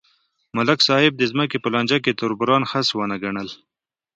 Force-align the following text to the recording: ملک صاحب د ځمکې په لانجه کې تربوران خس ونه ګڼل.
ملک 0.55 0.79
صاحب 0.87 1.13
د 1.17 1.23
ځمکې 1.31 1.57
په 1.63 1.69
لانجه 1.73 1.97
کې 2.05 2.17
تربوران 2.21 2.61
خس 2.69 2.87
ونه 2.93 3.15
ګڼل. 3.23 3.49